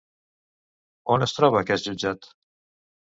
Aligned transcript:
On 1.15 1.25
es 1.25 1.35
troba 1.39 1.59
aquest 1.65 1.89
jutjat? 1.91 2.31